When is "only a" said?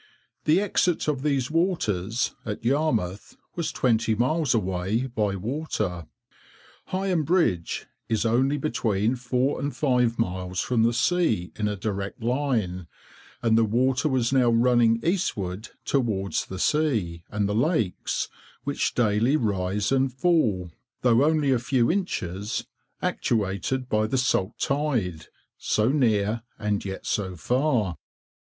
21.23-21.59